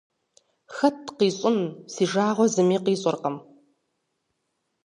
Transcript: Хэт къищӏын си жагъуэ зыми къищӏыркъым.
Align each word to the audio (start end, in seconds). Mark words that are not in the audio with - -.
Хэт 0.75 0.99
къищӏын 1.17 1.57
си 1.93 2.03
жагъуэ 2.11 2.47
зыми 2.53 2.77
къищӏыркъым. 2.85 3.37